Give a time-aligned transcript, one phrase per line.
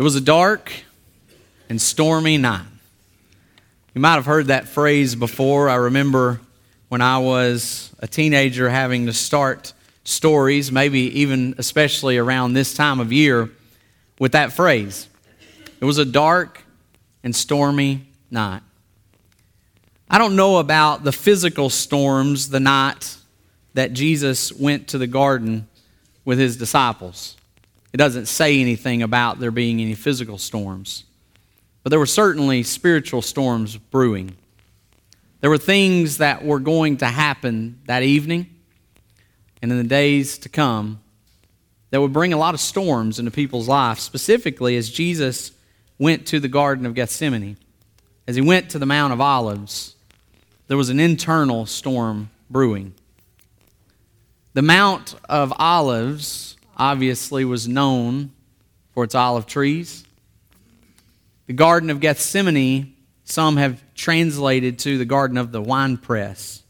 [0.00, 0.72] It was a dark
[1.68, 2.64] and stormy night.
[3.94, 5.68] You might have heard that phrase before.
[5.68, 6.40] I remember
[6.88, 9.74] when I was a teenager having to start
[10.04, 13.50] stories, maybe even especially around this time of year,
[14.18, 15.06] with that phrase.
[15.82, 16.64] It was a dark
[17.22, 18.62] and stormy night.
[20.08, 23.18] I don't know about the physical storms the night
[23.74, 25.68] that Jesus went to the garden
[26.24, 27.36] with his disciples.
[27.92, 31.04] It doesn't say anything about there being any physical storms.
[31.82, 34.36] But there were certainly spiritual storms brewing.
[35.40, 38.54] There were things that were going to happen that evening
[39.62, 41.00] and in the days to come
[41.90, 45.52] that would bring a lot of storms into people's lives, specifically as Jesus
[45.98, 47.56] went to the Garden of Gethsemane.
[48.26, 49.96] As he went to the Mount of Olives,
[50.68, 52.94] there was an internal storm brewing.
[54.52, 58.32] The Mount of Olives obviously was known
[58.94, 60.02] for its olive trees.
[61.46, 66.62] The Garden of Gethsemane, some have translated to the Garden of the Winepress.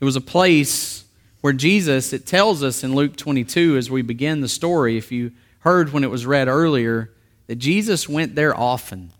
[0.00, 1.04] It was a place
[1.42, 5.30] where Jesus, it tells us in Luke 22 as we begin the story, if you
[5.60, 7.12] heard when it was read earlier,
[7.46, 9.12] that Jesus went there often.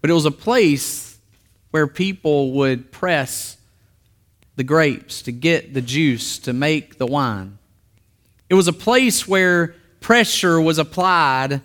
[0.00, 1.18] But it was a place
[1.70, 3.58] where people would press
[4.54, 7.58] the grapes to get the juice to make the wine.
[8.48, 11.60] It was a place where pressure was applied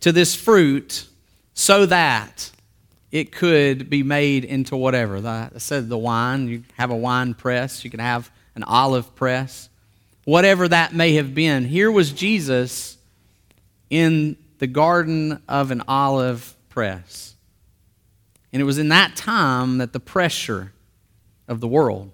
[0.00, 1.06] to this fruit
[1.54, 2.50] so that
[3.10, 5.26] it could be made into whatever.
[5.26, 9.68] I said the wine, you have a wine press, you can have an olive press,
[10.24, 11.64] whatever that may have been.
[11.64, 12.98] Here was Jesus
[13.88, 17.34] in the garden of an olive press.
[18.52, 20.72] And it was in that time that the pressure
[21.46, 22.10] of the world,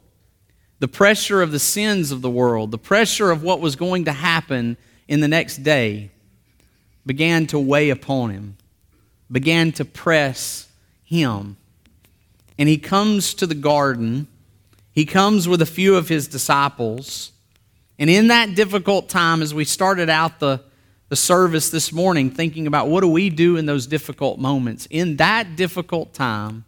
[0.84, 4.12] the pressure of the sins of the world, the pressure of what was going to
[4.12, 4.76] happen
[5.08, 6.10] in the next day
[7.06, 8.58] began to weigh upon him,
[9.32, 10.68] began to press
[11.02, 11.56] him.
[12.58, 14.26] And he comes to the garden.
[14.92, 17.32] He comes with a few of his disciples.
[17.98, 20.60] And in that difficult time, as we started out the,
[21.08, 25.16] the service this morning, thinking about what do we do in those difficult moments, in
[25.16, 26.66] that difficult time,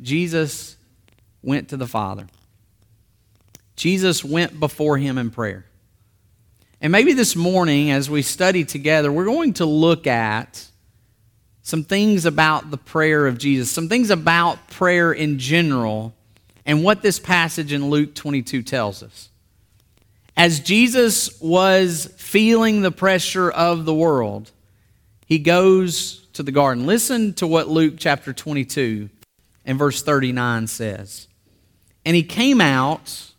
[0.00, 0.78] Jesus
[1.42, 2.26] went to the Father.
[3.78, 5.64] Jesus went before him in prayer.
[6.80, 10.66] And maybe this morning, as we study together, we're going to look at
[11.62, 16.12] some things about the prayer of Jesus, some things about prayer in general,
[16.66, 19.28] and what this passage in Luke 22 tells us.
[20.36, 24.50] As Jesus was feeling the pressure of the world,
[25.24, 26.84] he goes to the garden.
[26.84, 29.08] Listen to what Luke chapter 22
[29.64, 31.28] and verse 39 says.
[32.04, 33.34] And he came out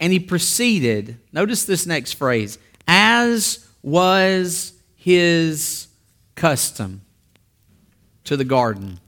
[0.00, 5.86] and he proceeded, notice this next phrase as was his
[6.34, 7.02] custom
[8.24, 8.98] to the garden.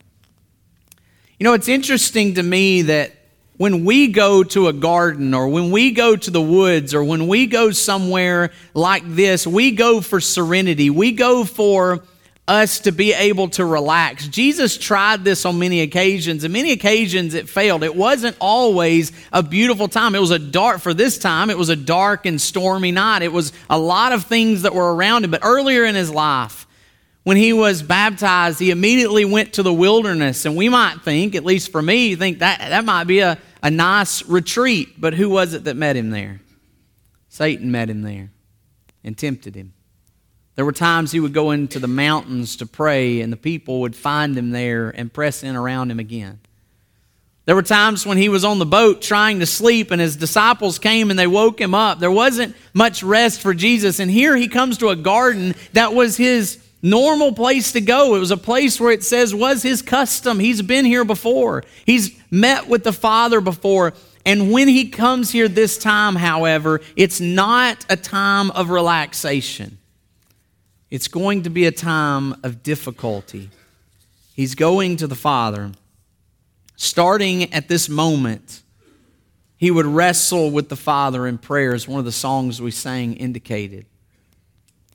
[1.39, 3.13] You know, it's interesting to me that
[3.57, 7.27] when we go to a garden or when we go to the woods or when
[7.27, 10.91] we go somewhere like this, we go for serenity.
[10.91, 12.05] We go for
[12.49, 14.27] us to be able to relax.
[14.27, 17.85] Jesus tried this on many occasions, and many occasions it failed.
[17.85, 20.15] It wasn't always a beautiful time.
[20.15, 23.23] It was a dark, for this time, it was a dark and stormy night.
[23.23, 25.31] It was a lot of things that were around him.
[25.31, 26.67] But earlier in his life,
[27.23, 30.45] when he was baptized, he immediately went to the wilderness.
[30.45, 33.39] And we might think, at least for me, you think that that might be a,
[33.63, 35.01] a nice retreat.
[35.01, 36.41] But who was it that met him there?
[37.29, 38.33] Satan met him there
[39.05, 39.75] and tempted him.
[40.55, 43.97] There were times he would go into the mountains to pray, and the people would
[43.97, 46.41] find him there and press in around him again.
[47.45, 50.79] There were times when he was on the boat trying to sleep, and his disciples
[50.79, 51.99] came and they woke him up.
[51.99, 56.17] There wasn't much rest for Jesus, and here he comes to a garden that was
[56.17, 58.15] his normal place to go.
[58.15, 60.39] It was a place where it says was his custom.
[60.39, 63.95] He's been here before, he's met with the Father before.
[64.25, 69.79] And when he comes here this time, however, it's not a time of relaxation.
[70.93, 73.49] It's going to be a time of difficulty.
[74.35, 75.73] He's going to the Father.
[76.77, 78.61] Starting at this moment,
[79.57, 83.15] he would wrestle with the Father in prayer, as one of the songs we sang
[83.15, 83.87] indicated.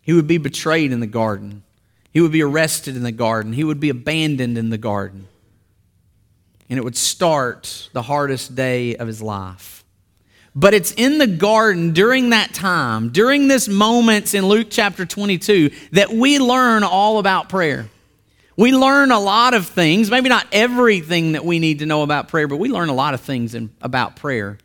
[0.03, 1.63] He would be betrayed in the garden.
[2.11, 3.53] He would be arrested in the garden.
[3.53, 5.27] He would be abandoned in the garden.
[6.69, 9.83] And it would start the hardest day of his life.
[10.59, 15.69] But it's in the garden during that time, during this moments in Luke chapter 22,
[15.91, 17.85] that we learn all about prayer.
[18.55, 22.29] We learn a lot of things, maybe not everything that we need to know about
[22.29, 24.57] prayer, but we learn a lot of things in, about prayer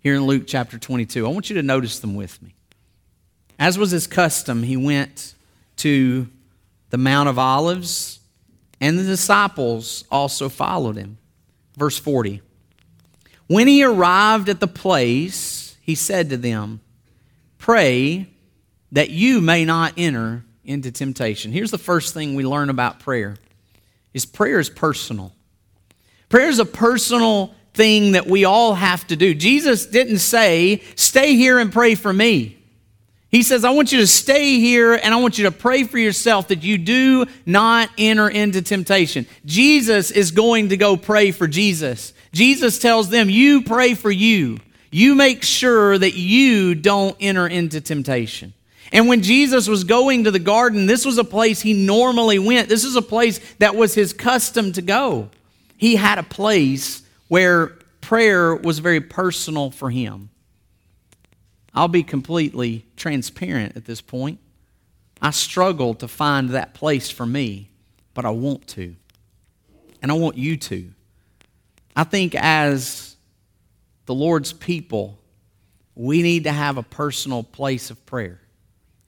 [0.00, 1.24] here in Luke chapter 22.
[1.24, 2.56] I want you to notice them with me.
[3.60, 5.34] As was his custom, he went
[5.76, 6.26] to
[6.90, 8.18] the Mount of Olives,
[8.80, 11.18] and the disciples also followed him.
[11.76, 12.42] Verse 40.
[13.48, 16.80] When he arrived at the place, he said to them,
[17.56, 18.28] Pray
[18.92, 21.50] that you may not enter into temptation.
[21.50, 23.36] Here's the first thing we learn about prayer
[24.14, 25.32] is prayer is personal.
[26.28, 29.34] Prayer is a personal thing that we all have to do.
[29.34, 32.58] Jesus didn't say, "Stay here and pray for me."
[33.30, 35.98] He says, I want you to stay here and I want you to pray for
[35.98, 39.26] yourself that you do not enter into temptation.
[39.44, 42.14] Jesus is going to go pray for Jesus.
[42.32, 44.58] Jesus tells them, You pray for you.
[44.90, 48.54] You make sure that you don't enter into temptation.
[48.90, 52.68] And when Jesus was going to the garden, this was a place he normally went.
[52.68, 55.28] This is a place that was his custom to go.
[55.76, 60.30] He had a place where prayer was very personal for him.
[61.74, 64.38] I'll be completely transparent at this point.
[65.20, 67.68] I struggle to find that place for me,
[68.14, 68.96] but I want to.
[70.00, 70.92] And I want you to.
[71.98, 73.16] I think as
[74.06, 75.18] the Lord's people,
[75.96, 78.40] we need to have a personal place of prayer.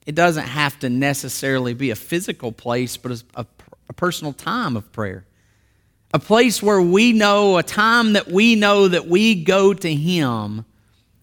[0.05, 3.45] It doesn't have to necessarily be a physical place, but a,
[3.87, 5.23] a, personal time of prayer.
[6.13, 10.65] A place where we know, a time that we know that we go to Him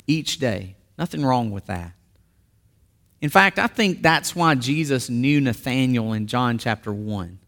[0.06, 0.74] each day.
[0.96, 1.92] Nothing wrong with that.
[3.20, 7.38] In fact, I think that's why Jesus knew Nathanael in John chapter 1.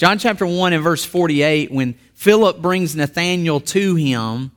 [0.00, 4.50] John chapter 1 and verse 48, when Philip brings Nathanael to him,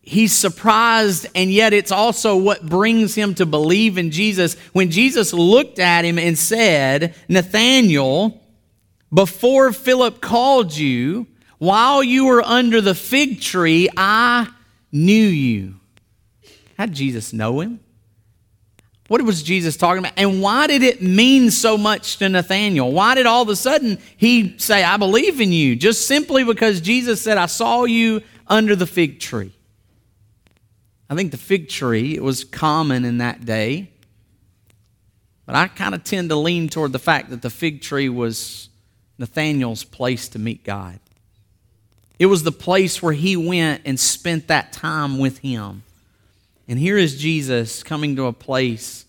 [0.00, 4.54] he's surprised, and yet it's also what brings him to believe in Jesus.
[4.72, 8.40] When Jesus looked at him and said, Nathanael,
[9.12, 11.26] before Philip called you,
[11.58, 14.46] while you were under the fig tree, I
[14.92, 15.80] knew you.
[16.78, 17.80] How did Jesus know him?
[19.10, 20.12] What was Jesus talking about?
[20.16, 22.92] And why did it mean so much to Nathanael?
[22.92, 25.74] Why did all of a sudden he say, I believe in you?
[25.74, 29.50] Just simply because Jesus said, I saw you under the fig tree.
[31.10, 33.90] I think the fig tree, it was common in that day.
[35.44, 38.68] But I kind of tend to lean toward the fact that the fig tree was
[39.18, 41.00] Nathanael's place to meet God.
[42.20, 45.82] It was the place where he went and spent that time with him.
[46.70, 49.04] And here is Jesus coming to a place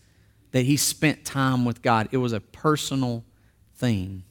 [0.50, 2.10] that he spent time with God.
[2.12, 3.24] It was a personal
[3.76, 4.24] thing.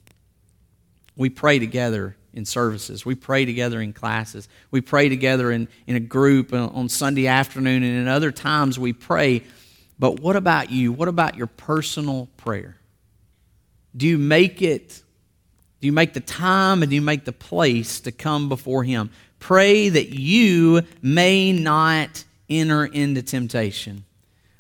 [1.15, 3.07] We pray together in services.
[3.07, 4.49] We pray together in classes.
[4.73, 8.93] We pray together in, in a group on Sunday afternoon, and in other times we
[8.93, 9.45] pray.
[9.97, 10.91] But what about you?
[10.91, 12.79] What about your personal prayer?
[13.97, 15.03] Do you make it,
[15.81, 19.11] do you make the time and do you make the place to come before Him?
[19.39, 24.05] Pray that you may not enter into temptation.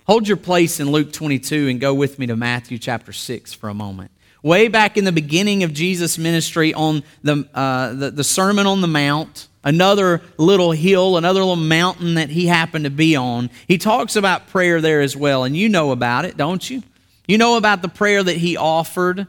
[0.06, 3.68] Hold your place in Luke 22 and go with me to Matthew chapter 6 for
[3.68, 4.10] a moment.
[4.42, 8.80] Way back in the beginning of Jesus' ministry on the, uh, the, the Sermon on
[8.80, 13.76] the Mount, another little hill, another little mountain that he happened to be on, he
[13.76, 15.44] talks about prayer there as well.
[15.44, 16.82] And you know about it, don't you?
[17.28, 19.26] You know about the prayer that he offered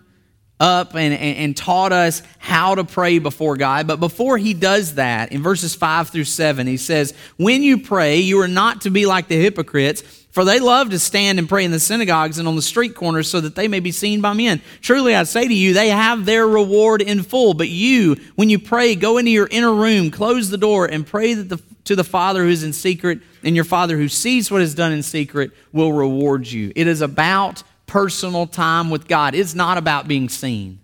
[0.61, 3.87] up and, and, and, taught us how to pray before God.
[3.87, 8.17] But before he does that, in verses 5 through 7, he says, When you pray,
[8.17, 11.65] you are not to be like the hypocrites, for they love to stand and pray
[11.65, 14.33] in the synagogues and on the street corners so that they may be seen by
[14.33, 14.61] men.
[14.81, 17.55] Truly, I say to you, they have their reward in full.
[17.55, 21.33] But you, when you pray, go into your inner room, close the door, and pray
[21.33, 24.61] that the, to the Father who is in secret, and your Father who sees what
[24.61, 26.71] is done in secret will reward you.
[26.75, 29.35] It is about personal time with God.
[29.35, 30.79] It's not about being seen.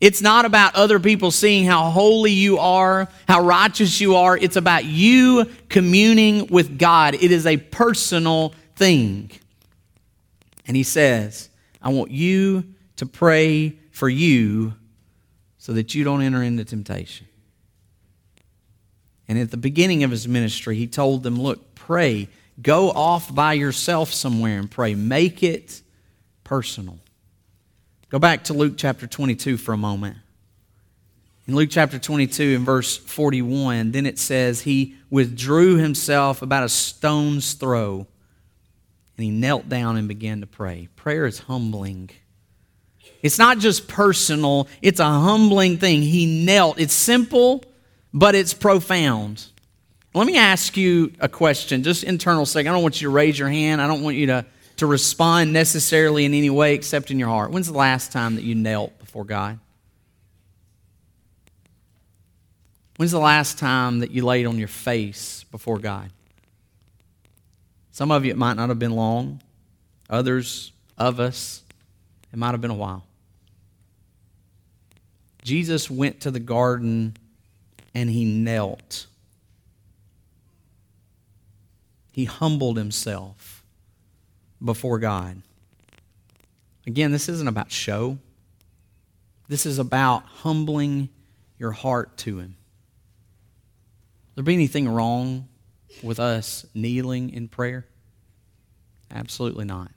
[0.00, 4.36] It's not about other people seeing how holy you are, how righteous you are.
[4.36, 7.14] It's about you communing with God.
[7.14, 9.32] It is a personal thing.
[10.68, 11.48] And he says,
[11.82, 12.62] I want you
[12.96, 14.74] to pray for you
[15.58, 17.26] so that you don't enter into temptation.
[19.26, 22.28] And at the beginning of his ministry, he told them, Look, pray.
[22.62, 24.94] Go off by yourself somewhere and pray.
[24.94, 25.82] Make it
[26.46, 27.00] personal.
[28.08, 30.16] Go back to Luke chapter 22 for a moment.
[31.48, 36.68] In Luke chapter 22, in verse 41, then it says, He withdrew himself about a
[36.68, 38.06] stone's throw,
[39.16, 40.88] and he knelt down and began to pray.
[40.94, 42.10] Prayer is humbling.
[43.22, 46.00] It's not just personal, it's a humbling thing.
[46.00, 46.78] He knelt.
[46.78, 47.64] It's simple,
[48.14, 49.46] but it's profound.
[50.14, 52.70] Let me ask you a question, just internal second.
[52.70, 53.82] I don't want you to raise your hand.
[53.82, 57.50] I don't want you to to respond necessarily in any way except in your heart.
[57.50, 59.58] When's the last time that you knelt before God?
[62.96, 66.10] When's the last time that you laid on your face before God?
[67.90, 69.40] Some of you, it might not have been long.
[70.08, 71.62] Others of us
[72.32, 73.04] It might have been a while.
[75.42, 77.16] Jesus went to the garden
[77.94, 79.06] and he knelt.
[82.12, 83.45] He humbled himself
[84.66, 85.40] before God.
[86.86, 88.18] Again, this isn't about show.
[89.48, 91.08] This is about humbling
[91.58, 92.56] your heart to Him.
[94.34, 95.48] There be anything wrong
[96.02, 97.86] with us kneeling in prayer?
[99.10, 99.90] Absolutely not.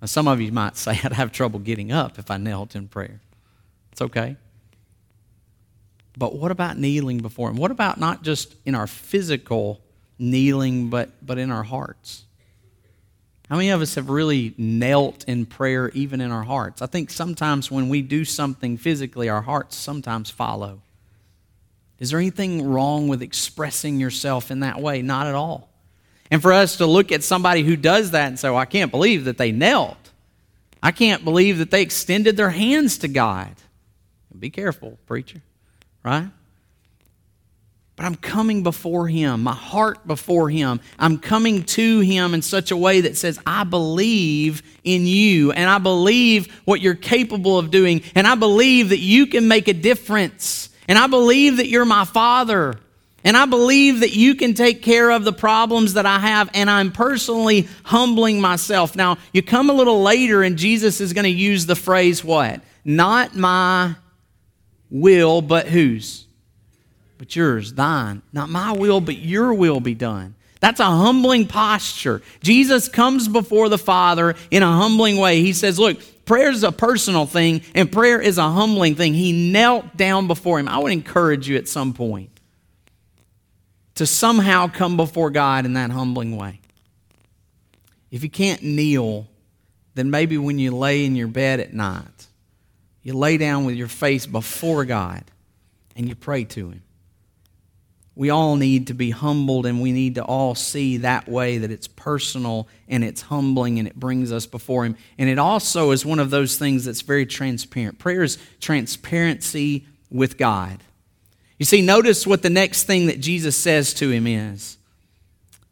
[0.00, 2.88] Now, some of you might say I'd have trouble getting up if I knelt in
[2.88, 3.20] prayer.
[3.92, 4.36] It's okay.
[6.16, 7.56] But what about kneeling before Him?
[7.56, 9.80] What about not just in our physical
[10.18, 12.24] kneeling, but, but in our hearts?
[13.54, 16.82] How many of us have really knelt in prayer even in our hearts?
[16.82, 20.80] I think sometimes when we do something physically, our hearts sometimes follow.
[22.00, 25.02] Is there anything wrong with expressing yourself in that way?
[25.02, 25.68] Not at all.
[26.32, 28.90] And for us to look at somebody who does that and say, well, I can't
[28.90, 29.98] believe that they knelt.
[30.82, 33.54] I can't believe that they extended their hands to God.
[34.36, 35.42] Be careful, preacher,
[36.02, 36.26] right?
[38.04, 40.82] But I'm coming before Him, my heart before Him.
[40.98, 45.70] I'm coming to Him in such a way that says, I believe in you, and
[45.70, 49.72] I believe what you're capable of doing, and I believe that you can make a
[49.72, 52.78] difference, and I believe that you're my Father,
[53.24, 56.68] and I believe that you can take care of the problems that I have, and
[56.68, 58.94] I'm personally humbling myself.
[58.94, 62.60] Now, you come a little later, and Jesus is going to use the phrase, What?
[62.84, 63.94] Not my
[64.90, 66.23] will, but whose?
[67.24, 68.20] But yours, thine.
[68.34, 70.34] Not my will, but your will be done.
[70.60, 72.20] That's a humbling posture.
[72.42, 75.40] Jesus comes before the Father in a humbling way.
[75.40, 79.14] He says, Look, prayer is a personal thing, and prayer is a humbling thing.
[79.14, 80.68] He knelt down before Him.
[80.68, 82.28] I would encourage you at some point
[83.94, 86.60] to somehow come before God in that humbling way.
[88.10, 89.28] If you can't kneel,
[89.94, 92.26] then maybe when you lay in your bed at night,
[93.02, 95.24] you lay down with your face before God
[95.96, 96.83] and you pray to Him
[98.16, 101.70] we all need to be humbled and we need to all see that way that
[101.70, 104.96] it's personal and it's humbling and it brings us before him.
[105.18, 107.98] And it also is one of those things that's very transparent.
[107.98, 110.78] Prayer is transparency with god.
[111.58, 114.78] You see notice what the next thing that jesus says to him is.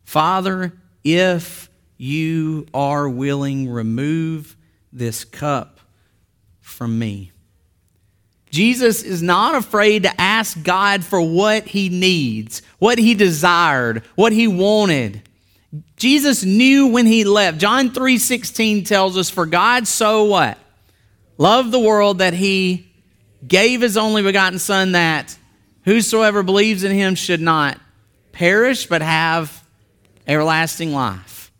[0.04, 0.72] Father
[1.04, 4.56] if you are willing remove
[4.92, 5.78] this cup
[6.60, 7.32] from me
[8.52, 14.32] Jesus is not afraid to ask God for what he needs, what he desired, what
[14.32, 15.22] he wanted.
[15.96, 17.56] Jesus knew when he left.
[17.56, 20.58] John 3:16 tells us for God so what?
[21.38, 22.86] Loved the world that he
[23.48, 25.34] gave his only begotten son that
[25.86, 27.80] whosoever believes in him should not
[28.32, 29.64] perish but have
[30.26, 31.50] everlasting life.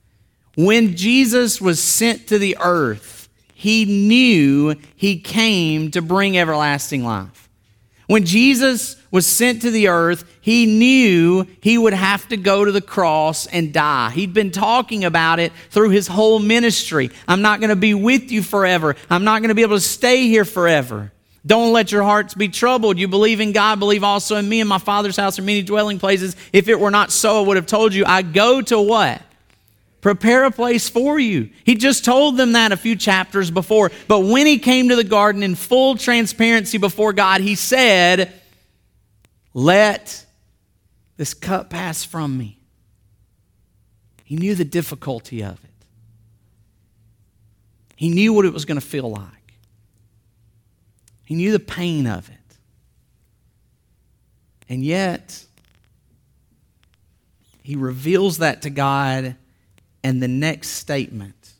[0.56, 3.21] When Jesus was sent to the earth,
[3.62, 7.48] he knew he came to bring everlasting life.
[8.08, 12.72] When Jesus was sent to the earth, he knew he would have to go to
[12.72, 14.10] the cross and die.
[14.10, 17.12] He'd been talking about it through his whole ministry.
[17.28, 18.96] I'm not going to be with you forever.
[19.08, 21.12] I'm not going to be able to stay here forever.
[21.46, 22.98] Don't let your hearts be troubled.
[22.98, 24.58] You believe in God, believe also in me.
[24.58, 26.34] In my Father's house are many dwelling places.
[26.52, 28.04] If it were not so, I would have told you.
[28.06, 29.22] I go to what?
[30.02, 31.48] Prepare a place for you.
[31.64, 33.90] He just told them that a few chapters before.
[34.08, 38.30] But when he came to the garden in full transparency before God, he said,
[39.54, 40.26] Let
[41.16, 42.58] this cup pass from me.
[44.24, 45.70] He knew the difficulty of it,
[47.96, 49.54] he knew what it was going to feel like,
[51.24, 52.36] he knew the pain of it.
[54.68, 55.44] And yet,
[57.62, 59.36] he reveals that to God
[60.04, 61.52] and the next statement,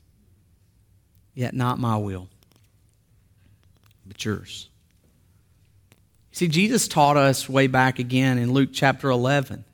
[1.35, 2.29] yet not my will,
[4.07, 4.69] but yours.
[6.33, 9.65] See, Jesus taught us way back again in Luke chapter 11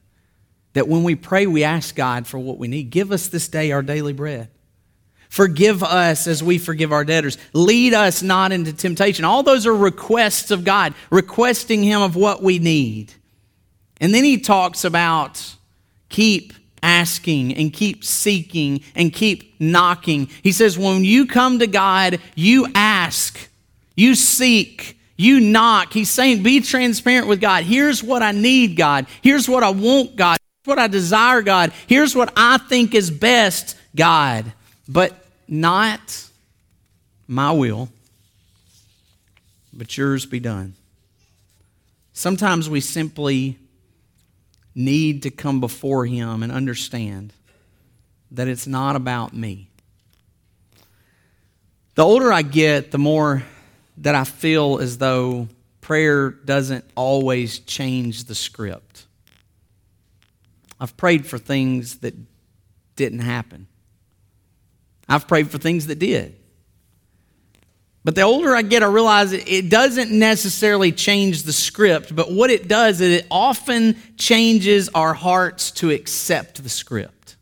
[0.73, 2.91] that when we pray, we ask God for what we need.
[2.91, 4.49] Give us this day our daily bread.
[5.29, 7.37] Forgive us as we forgive our debtors.
[7.53, 9.25] Lead us not into temptation.
[9.25, 13.13] All those are requests of God, requesting Him of what we need.
[14.01, 15.55] And then He talks about
[16.09, 20.29] keep asking and keep seeking and keep knocking.
[20.43, 23.49] He says, when you come to God, you ask,
[23.95, 25.93] you seek, you knock.
[25.93, 27.65] He's saying, be transparent with God.
[27.65, 29.07] Here's what I need, God.
[29.23, 30.39] Here's what I want, God.
[30.65, 31.73] Here's what I desire, God.
[31.87, 34.53] Here's what I think is best, God.
[34.89, 35.13] But
[35.49, 36.29] not
[37.27, 37.89] my will,
[39.73, 40.75] but yours be done.
[42.13, 43.59] Sometimes we simply
[44.79, 47.35] need to come before Him and understand
[48.31, 49.69] that it's not about me.
[51.97, 53.43] The older I get, the more
[53.99, 55.49] that I feel as though
[55.81, 59.07] prayer doesn't always change the script.
[60.79, 62.15] I've prayed for things that
[62.95, 63.67] didn't happen.
[65.09, 66.38] I've prayed for things that did.
[68.09, 72.49] But the older I get, I realize it doesn't necessarily change the script, but what
[72.49, 77.37] it does is it often changes our hearts to accept the script.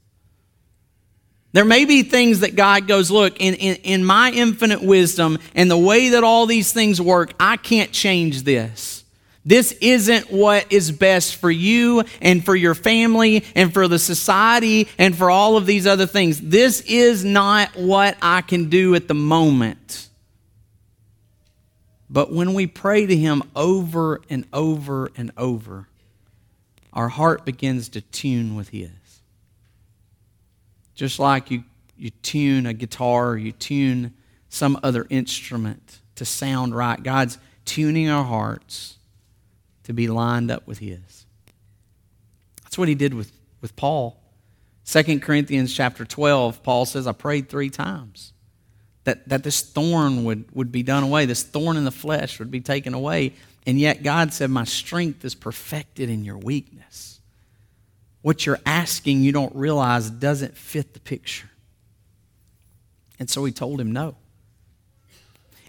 [1.52, 5.70] There may be things that God goes, Look, in, in, in my infinite wisdom and
[5.70, 9.04] the way that all these things work, I can't change this.
[9.44, 14.88] This isn't what is best for you and for your family and for the society
[14.99, 16.40] and for all of these other things.
[16.40, 20.05] This is not what I can do at the moment.
[22.16, 25.87] But when we pray to Him over and over and over,
[26.90, 28.88] our heart begins to tune with His.
[30.94, 34.14] Just like you, you tune a guitar, you tune
[34.49, 37.02] some other instrument to sound right.
[37.02, 38.96] God's tuning our hearts
[39.82, 41.26] to be lined up with His.
[42.62, 43.30] That's what He did with,
[43.61, 44.18] with Paul.
[44.87, 48.32] 2 Corinthians chapter 12, Paul says, I prayed three times
[49.06, 52.50] that, that this thorn would, would be done away, this thorn in the flesh would
[52.50, 53.32] be taken away.
[53.64, 57.20] And yet God said, My strength is perfected in your weakness.
[58.22, 61.48] What you're asking, you don't realize doesn't fit the picture.
[63.20, 64.16] And so he told him no.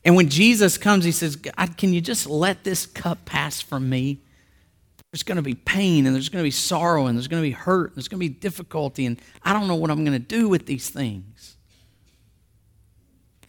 [0.03, 3.87] And when Jesus comes, he says, God, can you just let this cup pass from
[3.87, 4.19] me?
[5.11, 7.47] There's going to be pain and there's going to be sorrow and there's going to
[7.47, 10.19] be hurt and there's going to be difficulty and I don't know what I'm going
[10.19, 11.56] to do with these things.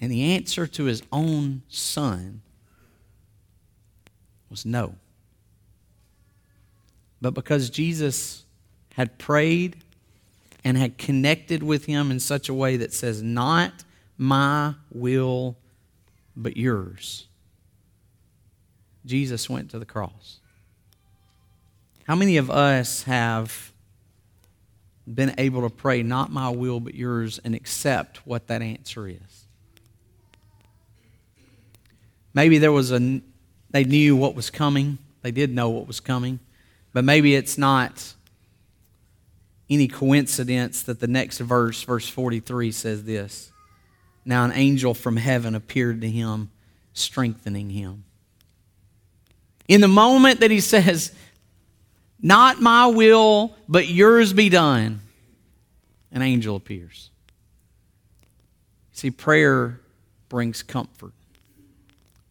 [0.01, 2.43] And the answer to his own son
[4.49, 4.95] was no.
[7.21, 8.45] But because Jesus
[8.95, 9.77] had prayed
[10.65, 13.85] and had connected with him in such a way that says, Not
[14.17, 15.57] my will,
[16.37, 17.27] but yours,
[19.05, 20.39] Jesus went to the cross.
[22.05, 23.73] How many of us have
[25.13, 29.48] been able to pray, Not my will, but yours, and accept what that answer is?
[32.39, 33.21] Maybe there was a,
[33.71, 34.99] they knew what was coming.
[35.23, 36.39] They did know what was coming.
[36.93, 38.15] But maybe it's not
[39.69, 43.51] any coincidence that the next verse, verse 43, says this
[44.25, 46.53] Now an angel from heaven appeared to him,
[46.93, 48.05] strengthening him.
[49.67, 51.13] In the moment that he says,
[52.23, 55.01] Not my will, but yours be done,
[56.13, 57.11] an angel appears.
[58.93, 59.81] See, prayer
[60.29, 61.15] brings comfort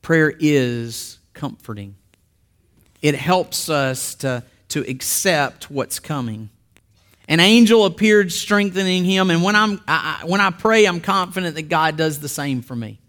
[0.01, 1.95] prayer is comforting.
[3.01, 6.49] It helps us to, to accept what's coming.
[7.27, 11.63] An angel appeared strengthening him, and when, I'm, I, when I pray, I'm confident that
[11.63, 12.99] God does the same for me.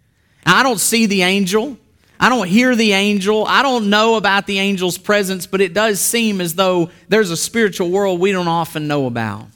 [0.45, 1.77] I don't see the angel.
[2.19, 3.47] I don't hear the angel.
[3.47, 7.37] I don't know about the angel's presence, but it does seem as though there's a
[7.37, 9.47] spiritual world we don't often know about.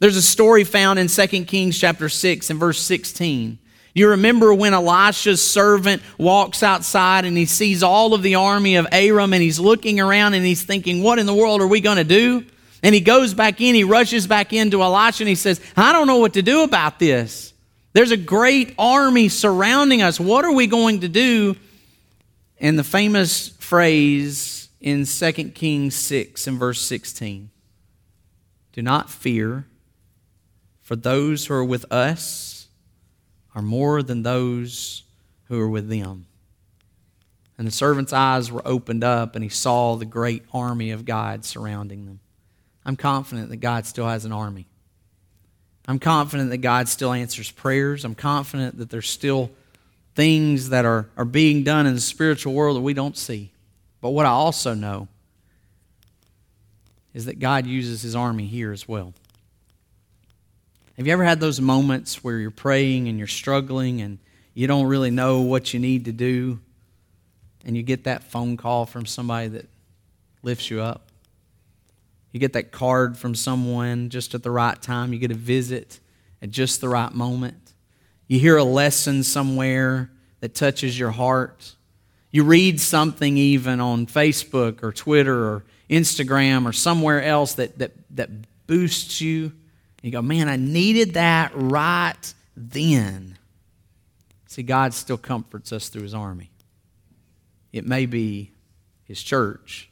[0.00, 3.58] There's a story found in 2 Kings chapter 6 and verse 16
[3.94, 8.86] you remember when Elisha's servant walks outside and he sees all of the army of
[8.90, 11.98] Aram and he's looking around and he's thinking, What in the world are we going
[11.98, 12.46] to do?
[12.82, 16.06] And he goes back in, he rushes back into Elisha and he says, I don't
[16.06, 17.52] know what to do about this.
[17.92, 20.18] There's a great army surrounding us.
[20.18, 21.54] What are we going to do?
[22.58, 27.50] And the famous phrase in 2 Kings 6 and verse 16
[28.72, 29.66] Do not fear,
[30.80, 32.51] for those who are with us
[33.54, 35.02] are more than those
[35.44, 36.26] who are with them.
[37.58, 41.44] And the servant's eyes were opened up, and he saw the great army of God
[41.44, 42.20] surrounding them.
[42.84, 44.66] I'm confident that God still has an army.
[45.86, 48.04] I'm confident that God still answers prayers.
[48.04, 49.50] I'm confident that there's still
[50.14, 53.50] things that are, are being done in the spiritual world that we don't see.
[54.00, 55.08] But what I also know
[57.14, 59.12] is that God uses his army here as well.
[60.96, 64.18] Have you ever had those moments where you're praying and you're struggling and
[64.52, 66.60] you don't really know what you need to do
[67.64, 69.68] and you get that phone call from somebody that
[70.42, 71.08] lifts you up?
[72.30, 75.14] You get that card from someone just at the right time.
[75.14, 75.98] You get a visit
[76.42, 77.72] at just the right moment.
[78.28, 81.74] You hear a lesson somewhere that touches your heart.
[82.30, 87.92] You read something even on Facebook or Twitter or Instagram or somewhere else that, that,
[88.16, 88.30] that
[88.66, 89.52] boosts you
[90.02, 93.38] you go, man, I needed that right then.
[94.46, 96.50] See, God still comforts us through His army.
[97.72, 98.50] It may be
[99.04, 99.90] His church,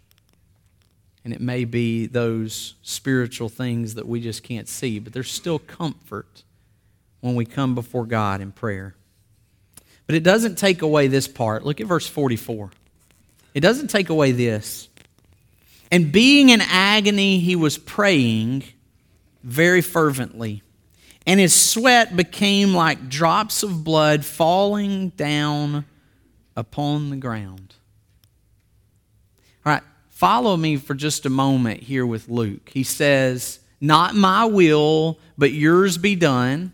[1.24, 5.58] and it may be those spiritual things that we just can't see, but there's still
[5.58, 6.42] comfort
[7.20, 8.94] when we come before God in prayer.
[10.06, 11.64] But it doesn't take away this part.
[11.64, 12.70] Look at verse 44.
[13.54, 14.88] It doesn't take away this.
[15.92, 18.64] And being in agony, he was praying
[19.42, 20.62] very fervently.
[21.26, 25.84] And his sweat became like drops of blood falling down
[26.56, 27.74] upon the ground.
[29.64, 32.70] All right, follow me for just a moment here with Luke.
[32.72, 36.72] He says, Not my will, but yours be done.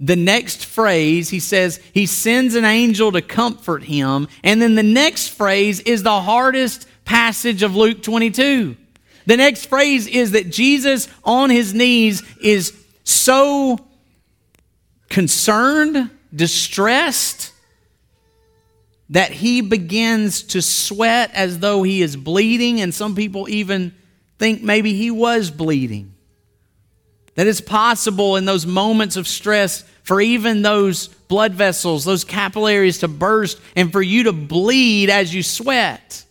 [0.00, 4.28] The next phrase, he says, he sends an angel to comfort him.
[4.42, 8.76] And then the next phrase is the hardest passage of Luke 22.
[9.26, 13.78] The next phrase is that Jesus on his knees is so
[15.08, 17.52] concerned, distressed,
[19.10, 22.80] that he begins to sweat as though he is bleeding.
[22.80, 23.94] And some people even
[24.38, 26.14] think maybe he was bleeding.
[27.34, 32.98] That it's possible in those moments of stress for even those blood vessels, those capillaries
[32.98, 36.23] to burst, and for you to bleed as you sweat.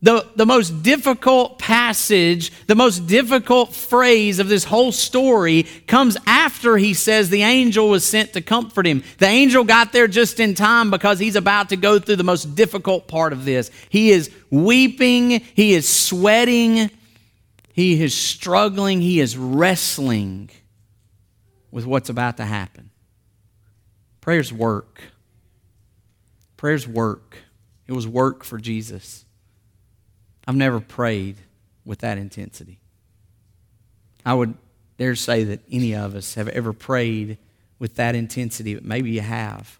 [0.00, 6.76] The, the most difficult passage, the most difficult phrase of this whole story comes after
[6.76, 9.02] he says the angel was sent to comfort him.
[9.18, 12.54] The angel got there just in time because he's about to go through the most
[12.54, 13.72] difficult part of this.
[13.88, 16.90] He is weeping, he is sweating,
[17.72, 20.50] he is struggling, he is wrestling
[21.72, 22.90] with what's about to happen.
[24.20, 25.02] Prayers work.
[26.56, 27.38] Prayers work.
[27.88, 29.24] It was work for Jesus.
[30.48, 31.36] I've never prayed
[31.84, 32.80] with that intensity.
[34.24, 34.54] I would
[34.96, 37.36] dare say that any of us have ever prayed
[37.78, 39.78] with that intensity, but maybe you have.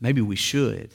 [0.00, 0.90] Maybe we should.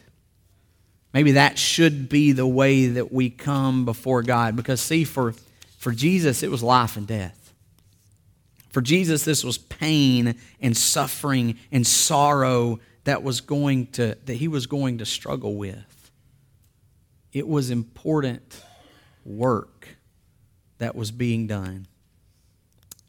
[1.14, 4.58] Maybe that should be the way that we come before God.
[4.58, 5.34] Because, see, for
[5.78, 7.54] for Jesus, it was life and death.
[8.70, 14.50] For Jesus, this was pain and suffering and sorrow that was going to that he
[14.50, 16.12] was going to struggle with.
[17.32, 18.62] It was important
[19.26, 19.98] work
[20.78, 21.88] that was being done.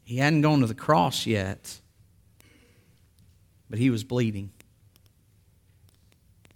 [0.03, 1.79] He hadn't gone to the cross yet,
[3.69, 4.51] but he was bleeding.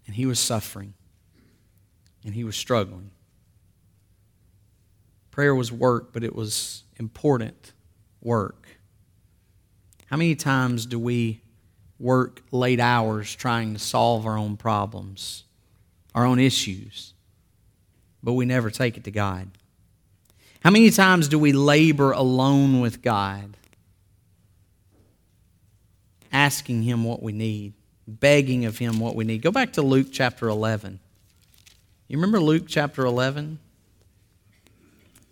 [0.06, 0.94] And he was suffering.
[2.26, 3.12] And he was struggling.
[5.32, 7.74] Prayer was work, but it was important
[8.22, 8.68] work.
[10.08, 11.42] How many times do we
[12.00, 15.44] work late hours trying to solve our own problems,
[16.16, 17.14] our own issues,
[18.22, 19.50] but we never take it to God?
[20.62, 23.56] How many times do we labor alone with God,
[26.32, 27.74] asking Him what we need,
[28.08, 29.42] begging of Him what we need?
[29.42, 31.00] Go back to Luke chapter 11.
[32.08, 33.60] You remember Luke chapter 11?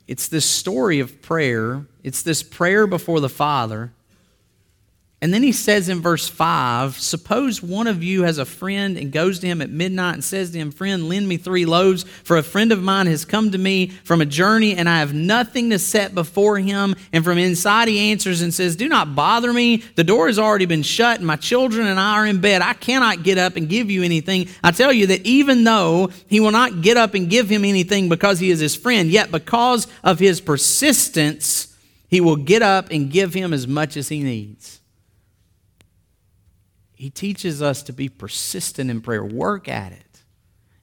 [0.08, 1.86] It's this story of prayer.
[2.04, 3.92] It's this prayer before the Father.
[5.20, 9.12] And then he says in verse 5 Suppose one of you has a friend and
[9.12, 12.38] goes to him at midnight and says to him, Friend, lend me three loaves, for
[12.38, 15.72] a friend of mine has come to me from a journey, and I have nothing
[15.72, 16.96] to set before him.
[17.12, 19.78] And from inside he answers and says, Do not bother me.
[19.96, 22.62] The door has already been shut, and my children and I are in bed.
[22.62, 24.50] I cannot get up and give you anything.
[24.64, 28.08] I tell you that even though he will not get up and give him anything
[28.08, 31.76] because he is his friend, yet because of his persistence,
[32.08, 34.78] he will get up and give him as much as he needs
[36.98, 40.24] he teaches us to be persistent in prayer, work at it.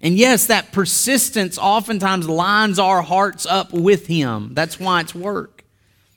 [0.01, 4.55] And yes, that persistence oftentimes lines our hearts up with Him.
[4.55, 5.65] That's why it's work.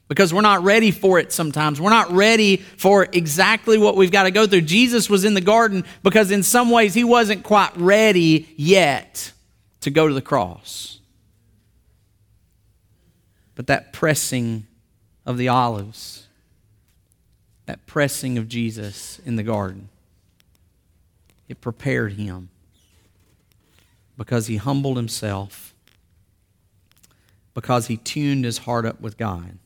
[0.07, 1.81] Because we're not ready for it sometimes.
[1.81, 4.61] We're not ready for exactly what we've got to go through.
[4.61, 9.31] Jesus was in the garden because, in some ways, He wasn't quite ready yet
[9.81, 10.99] to go to the cross.
[13.55, 14.67] But that pressing
[15.25, 16.26] of the olives,
[17.67, 19.89] that pressing of Jesus in the garden.
[21.47, 22.49] It prepared him
[24.17, 25.75] because he humbled himself,
[27.53, 29.59] because he tuned his heart up with God.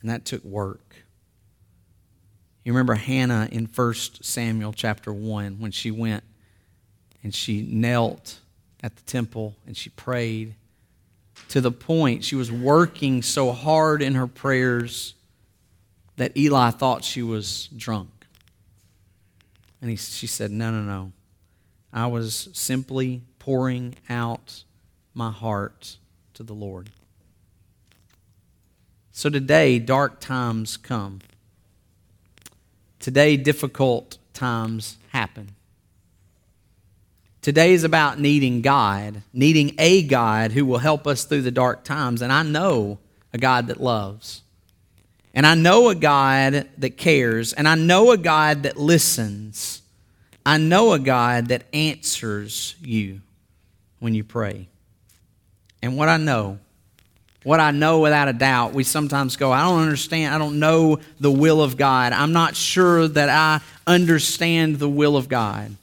[0.00, 0.96] And that took work.
[2.64, 6.24] You remember Hannah in 1 Samuel chapter 1 when she went
[7.22, 8.40] and she knelt
[8.82, 10.54] at the temple and she prayed
[11.48, 15.14] to the point she was working so hard in her prayers
[16.16, 18.10] that Eli thought she was drunk.
[19.80, 21.12] And he, she said, No, no, no.
[21.92, 24.64] I was simply pouring out
[25.14, 25.96] my heart
[26.34, 26.90] to the Lord.
[29.10, 31.20] So today, dark times come.
[32.98, 35.50] Today, difficult times happen.
[37.42, 41.82] Today is about needing God, needing a God who will help us through the dark
[41.82, 42.22] times.
[42.22, 43.00] And I know
[43.32, 44.42] a God that loves.
[45.34, 49.80] And I know a God that cares, and I know a God that listens.
[50.44, 53.20] I know a God that answers you
[53.98, 54.68] when you pray.
[55.80, 56.58] And what I know,
[57.44, 60.34] what I know without a doubt, we sometimes go, I don't understand.
[60.34, 62.12] I don't know the will of God.
[62.12, 65.74] I'm not sure that I understand the will of God.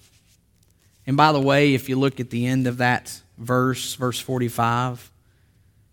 [1.08, 5.09] And by the way, if you look at the end of that verse, verse 45,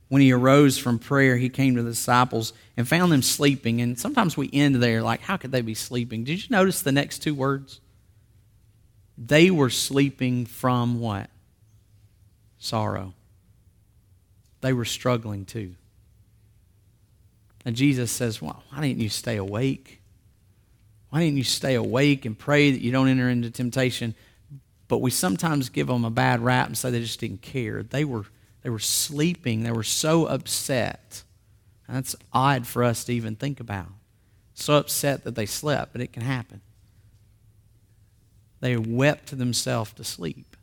[0.09, 3.81] when he arose from prayer, he came to the disciples and found them sleeping.
[3.81, 6.25] And sometimes we end there like, how could they be sleeping?
[6.25, 7.81] Did you notice the next two words?
[9.19, 11.31] They were sleeping from what?
[12.59, 13.14] Sorrow.
[14.61, 15.75] They were struggling too.
[17.64, 20.01] And Jesus says, well, why didn't you stay awake?
[21.11, 24.14] Why didn't you stay awake and pray that you don't enter into temptation?
[24.87, 27.83] But we sometimes give them a bad rap and say they just didn't care.
[27.83, 28.27] They were
[28.67, 29.63] they were sleeping.
[29.63, 31.23] They were so upset.
[31.89, 33.93] That's odd for us to even think about.
[34.55, 36.63] So upset that they slept, but it can happen.
[38.59, 40.57] They wept themselves to sleep.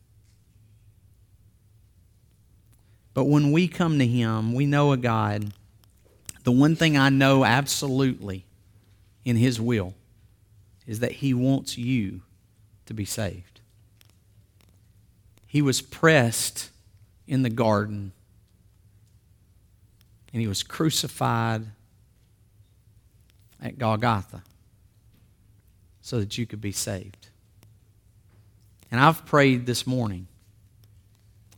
[3.13, 5.53] But when we come to Him, we know a God.
[6.43, 8.43] The one thing I know absolutely
[9.23, 9.93] in His will
[10.85, 12.19] is that He wants you
[12.85, 13.61] to be saved.
[15.47, 16.69] He was pressed
[17.27, 18.11] in the garden.
[20.31, 21.65] And he was crucified
[23.61, 24.43] at Golgotha
[26.01, 27.29] so that you could be saved.
[28.91, 30.27] And I've prayed this morning.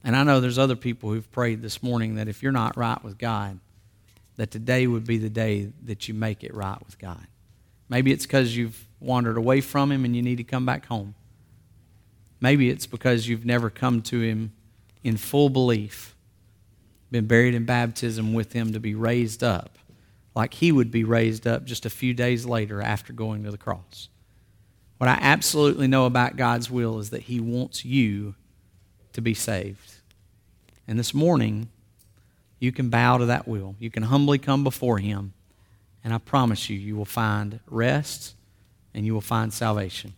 [0.03, 3.03] And I know there's other people who've prayed this morning that if you're not right
[3.03, 3.59] with God,
[4.35, 7.25] that today would be the day that you make it right with God.
[7.89, 11.15] Maybe it's because you've wandered away from Him and you need to come back home.
[12.39, 14.51] Maybe it's because you've never come to Him
[15.05, 16.15] in full belief,
[17.11, 19.77] been buried in baptism with him to be raised up,
[20.35, 23.57] like he would be raised up just a few days later after going to the
[23.57, 24.09] cross.
[24.97, 28.33] What I absolutely know about God's will is that he wants you
[29.13, 29.93] to be saved.
[30.87, 31.69] And this morning,
[32.59, 33.75] you can bow to that will.
[33.77, 35.33] You can humbly come before him.
[36.03, 38.33] And I promise you, you will find rest
[38.95, 40.13] and you will find salvation.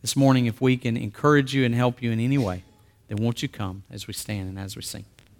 [0.00, 2.62] This morning, if we can encourage you and help you in any way,
[3.08, 5.04] then won't you come as we stand and as we sing?